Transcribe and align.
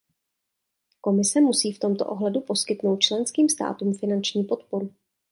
Komise 1.01 1.41
musí 1.41 1.71
v 1.71 1.79
tomto 1.79 2.05
ohledu 2.05 2.41
poskytnout 2.41 2.97
členským 2.97 3.49
státům 3.49 3.93
finanční 3.93 4.43
podporu. 4.43 4.93